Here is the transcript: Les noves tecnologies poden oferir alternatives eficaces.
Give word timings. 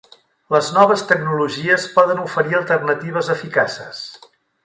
Les 0.53 0.69
noves 0.77 1.03
tecnologies 1.11 1.85
poden 1.99 2.23
oferir 2.23 2.57
alternatives 2.61 3.31
eficaces. 3.35 4.01